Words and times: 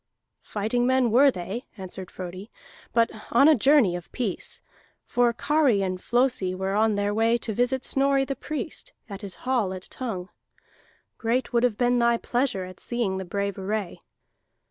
"Fighting 0.41 0.87
men 0.87 1.11
were 1.11 1.29
they," 1.29 1.67
answered 1.77 2.09
Frodi, 2.09 2.49
"but 2.91 3.11
on 3.29 3.47
a 3.47 3.53
journey 3.53 3.95
of 3.95 4.11
peace. 4.11 4.59
For 5.05 5.31
Kari 5.31 5.83
and 5.83 6.01
Flosi 6.01 6.55
were 6.55 6.73
on 6.73 6.95
their 6.95 7.13
way 7.13 7.37
to 7.37 7.53
visit 7.53 7.85
Snorri 7.85 8.25
the 8.25 8.35
Priest 8.35 8.93
at 9.07 9.21
his 9.21 9.35
hall 9.45 9.75
at 9.75 9.83
Tongue. 9.91 10.29
Great 11.19 11.53
would 11.53 11.61
have 11.61 11.77
been 11.77 11.99
thy 11.99 12.17
pleasure 12.17 12.63
at 12.65 12.79
seeing 12.79 13.19
the 13.19 13.25
brave 13.25 13.59
array." 13.59 13.99